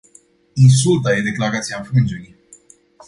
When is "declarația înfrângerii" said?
1.21-2.35